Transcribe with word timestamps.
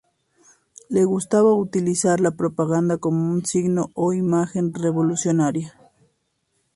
Le 0.89 1.05
gustaba 1.05 1.53
utilizar 1.53 2.21
la 2.21 2.31
propaganda 2.31 2.97
como 2.97 3.31
un 3.31 3.45
signo 3.45 3.91
o 3.93 4.13
imagen 4.13 4.73
revolucionaria. 4.73 5.77